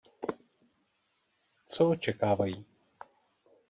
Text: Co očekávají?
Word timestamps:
Co 1.67 1.89
očekávají? 1.89 2.65